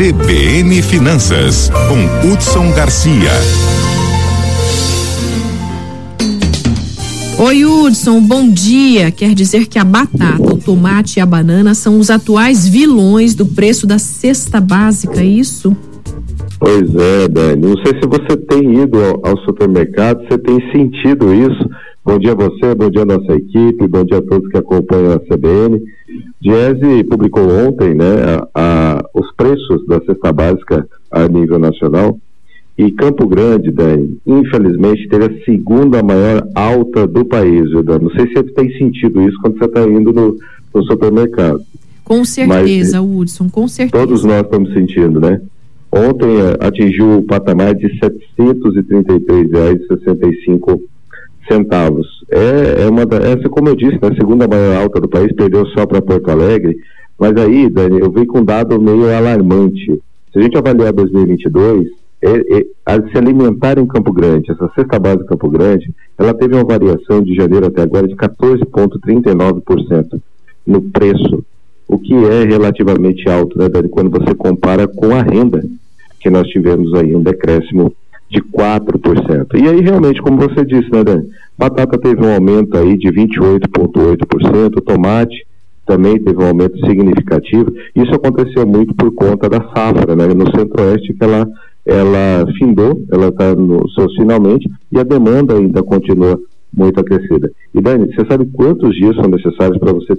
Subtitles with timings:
[0.00, 3.28] CBN Finanças, com Hudson Garcia.
[7.38, 9.10] Oi, Hudson, bom dia.
[9.10, 13.44] Quer dizer que a batata, o tomate e a banana são os atuais vilões do
[13.44, 15.76] preço da cesta básica, é isso?
[16.58, 17.60] Pois é, Dani.
[17.60, 21.68] Não sei se você tem ido ao, ao supermercado, você tem sentido isso.
[22.02, 25.12] Bom dia a você, bom dia a nossa equipe, bom dia a todos que acompanham
[25.12, 25.82] a CBN.
[26.40, 28.06] Diese publicou ontem né,
[28.54, 32.18] a, a, os preços da cesta básica a nível nacional
[32.78, 38.04] e Campo Grande, Dani, infelizmente, teve a segunda maior alta do país, viu, Dani?
[38.04, 40.38] Não sei se você tem sentido isso quando você está indo no,
[40.72, 41.60] no, supermercado.
[42.02, 44.06] Com certeza, Mas, Hudson, com certeza.
[44.06, 45.38] Todos nós estamos sentindo, né?
[45.92, 48.00] Ontem uh, atingiu o patamar de R$
[48.38, 50.80] 733,65
[51.48, 52.06] centavos.
[52.30, 55.66] É, é uma essa, como eu disse, né, a segunda maior alta do país, perdeu
[55.66, 56.76] só para Porto Alegre.
[57.18, 60.00] Mas aí, Dani, eu vi com um dado meio alarmante.
[60.32, 61.88] Se a gente avaliar 2022,
[62.22, 66.54] é, é, a se alimentar em Campo Grande, essa cesta base Campo Grande, ela teve
[66.54, 70.20] uma variação de janeiro até agora de 14,39%
[70.66, 71.42] no preço,
[71.88, 75.64] o que é relativamente alto, né, Dani, quando você compara com a renda,
[76.20, 77.96] que nós tivemos aí um decréscimo de
[78.60, 79.58] 4%.
[79.58, 84.82] E aí, realmente, como você disse, né, Dani, batata teve um aumento aí de 28,8%,
[84.84, 85.46] tomate
[85.86, 87.72] também teve um aumento significativo.
[87.96, 91.48] Isso aconteceu muito por conta da safra, né, no centro-oeste, que ela
[91.86, 96.38] ela findou, ela está nos seus finalmente e a demanda ainda continua
[96.72, 97.50] muito aquecida.
[97.74, 100.16] E Dani, você sabe quantos dias são necessários para você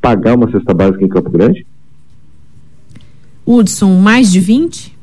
[0.00, 1.66] pagar uma cesta básica em Campo Grande?
[3.44, 4.96] Hudson, mais de 20?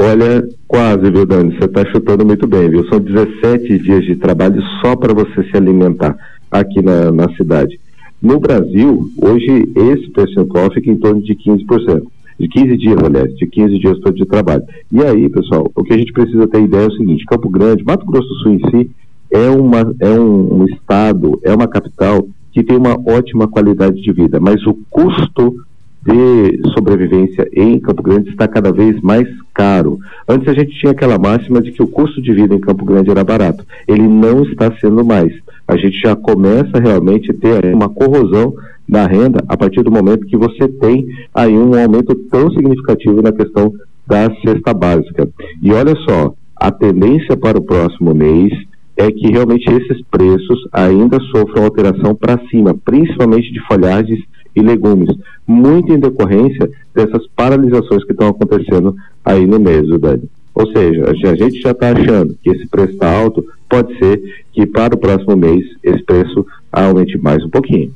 [0.00, 1.56] Olha, quase, viu, Dani?
[1.56, 2.86] Você está chutando muito bem, viu?
[2.88, 6.16] São 17 dias de trabalho só para você se alimentar
[6.48, 7.80] aqui na, na cidade.
[8.22, 12.04] No Brasil, hoje, esse percentual fica em torno de 15%
[12.38, 14.62] de 15 dias, aliás, de 15 dias todo de trabalho.
[14.92, 17.84] E aí, pessoal, o que a gente precisa ter ideia é o seguinte: Campo Grande,
[17.84, 18.90] Mato Grosso do Sul em si,
[19.32, 24.12] é, uma, é um, um estado, é uma capital que tem uma ótima qualidade de
[24.12, 25.56] vida, mas o custo
[26.04, 29.98] de sobrevivência em Campo Grande está cada vez mais caro.
[30.28, 33.10] Antes a gente tinha aquela máxima de que o custo de vida em Campo Grande
[33.10, 33.64] era barato.
[33.86, 35.32] Ele não está sendo mais.
[35.66, 38.54] A gente já começa realmente a ter uma corrosão
[38.88, 43.32] da renda a partir do momento que você tem aí um aumento tão significativo na
[43.32, 43.72] questão
[44.06, 45.28] da cesta básica.
[45.62, 48.50] E olha só, a tendência para o próximo mês
[48.96, 54.18] é que realmente esses preços ainda sofram alteração para cima, principalmente de folhagens
[54.58, 55.08] e legumes,
[55.46, 60.28] muito em decorrência dessas paralisações que estão acontecendo aí no mês, Dani.
[60.54, 64.20] Ou seja, a gente já está achando que esse preço está alto, pode ser
[64.52, 67.92] que para o próximo mês esse preço aumente mais um pouquinho.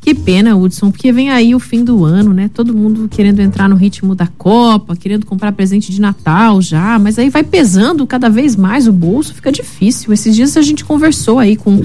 [0.00, 2.50] Que pena, Hudson, porque vem aí o fim do ano, né?
[2.52, 7.18] Todo mundo querendo entrar no ritmo da Copa, querendo comprar presente de Natal já, mas
[7.18, 10.12] aí vai pesando cada vez mais o bolso, fica difícil.
[10.12, 11.82] Esses dias a gente conversou aí com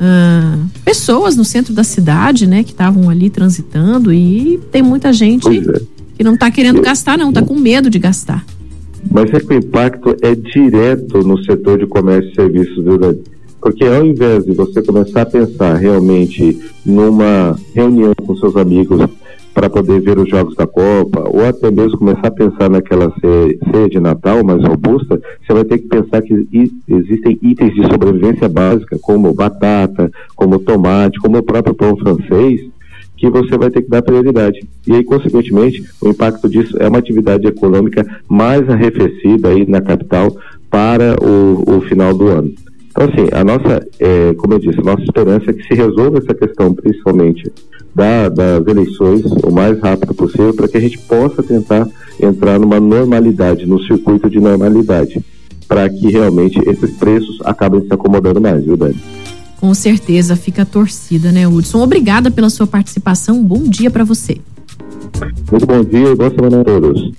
[0.00, 5.48] uh, pessoas no centro da cidade, né, que estavam ali transitando e tem muita gente
[5.48, 5.80] é.
[6.16, 8.44] que não está querendo gastar, não, está com medo de gastar.
[9.10, 13.18] Mas é que o impacto é direto no setor de comércio e serviços, Dani?
[13.60, 19.00] Porque ao invés de você começar a pensar realmente numa reunião com seus amigos
[19.58, 23.88] para poder ver os jogos da Copa, ou até mesmo começar a pensar naquela ceia
[23.88, 26.46] de Natal mais robusta, você vai ter que pensar que
[26.86, 32.70] existem itens de sobrevivência básica, como batata, como tomate, como o próprio pão francês,
[33.16, 34.60] que você vai ter que dar prioridade.
[34.86, 40.36] E aí, consequentemente, o impacto disso é uma atividade econômica mais arrefecida aí na capital
[40.70, 42.52] para o, o final do ano.
[42.98, 46.18] Então, assim, a nossa, é, como eu disse, a nossa esperança é que se resolva
[46.18, 47.44] essa questão, principalmente
[47.94, 51.88] da, das eleições, o mais rápido possível, para que a gente possa tentar
[52.20, 55.24] entrar numa normalidade, no circuito de normalidade,
[55.68, 59.00] para que realmente esses preços acabem se acomodando mais, viu, Dani?
[59.60, 61.80] Com certeza, fica a torcida, né, Hudson?
[61.80, 64.38] Obrigada pela sua participação, bom dia para você.
[65.52, 67.12] Muito bom dia e boa semana a todos.